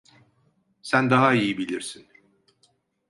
[0.81, 2.05] Sen daha iyi bilirsin.